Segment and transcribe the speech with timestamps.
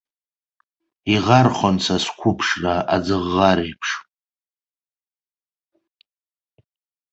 [1.13, 3.89] Иӷархон са сқәыԥшра аӡыӷӷареиԥш.